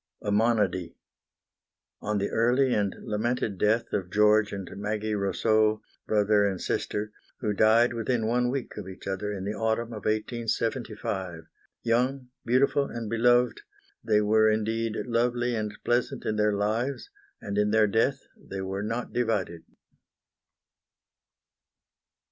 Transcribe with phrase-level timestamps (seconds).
[0.23, 0.95] A MONODY
[2.01, 7.53] On the early and lamented death of George and Maggie Rosseaux, brother and sister, who
[7.53, 11.43] died within one week of each other in the autumn of 1875.
[11.83, 13.61] Young, beautiful and beloved,
[14.03, 18.81] they were indeed lovely and pleasant in their lives, and in their death they were
[18.81, 19.65] not divided.